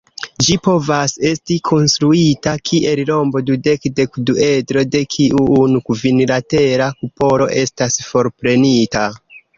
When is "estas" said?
7.67-8.03